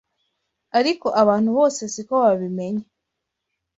[0.79, 2.85] ariko abantu bose siko babimenya